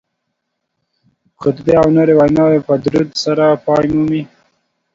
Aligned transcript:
خطبې 1.41 1.73
او 1.81 1.87
نورې 1.95 2.13
ویناوې 2.19 2.59
په 2.67 2.73
درود 2.83 3.09
سره 3.23 3.45
پای 3.65 3.85
مومي 3.93 4.23